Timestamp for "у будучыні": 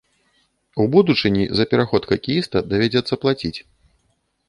0.83-1.45